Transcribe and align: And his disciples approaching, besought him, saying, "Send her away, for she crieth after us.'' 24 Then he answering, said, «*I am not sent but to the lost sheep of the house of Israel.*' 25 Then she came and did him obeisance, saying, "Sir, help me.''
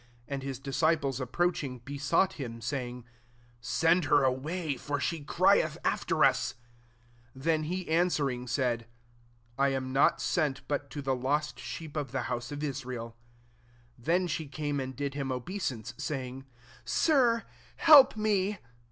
And 0.27 0.41
his 0.41 0.57
disciples 0.57 1.21
approaching, 1.21 1.77
besought 1.85 2.33
him, 2.41 2.59
saying, 2.59 3.05
"Send 3.59 4.05
her 4.05 4.23
away, 4.23 4.75
for 4.75 4.99
she 4.99 5.23
crieth 5.23 5.77
after 5.85 6.25
us.'' 6.25 6.55
24 7.33 7.43
Then 7.51 7.63
he 7.65 7.87
answering, 7.87 8.47
said, 8.47 8.87
«*I 9.59 9.67
am 9.67 9.93
not 9.93 10.19
sent 10.19 10.67
but 10.67 10.89
to 10.89 11.03
the 11.03 11.15
lost 11.15 11.59
sheep 11.59 11.95
of 11.95 12.11
the 12.13 12.23
house 12.33 12.51
of 12.51 12.63
Israel.*' 12.63 13.15
25 13.97 14.05
Then 14.07 14.25
she 14.25 14.47
came 14.47 14.79
and 14.79 14.95
did 14.95 15.13
him 15.13 15.31
obeisance, 15.31 15.93
saying, 15.99 16.45
"Sir, 16.83 17.43
help 17.75 18.17
me.'' 18.17 18.57